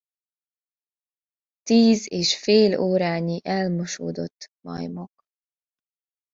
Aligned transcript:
Tíz 1.63 2.07
és 2.11 2.37
fél 2.39 2.79
órányi 2.79 3.39
elmosódott 3.43 4.49
majmok. 4.61 5.11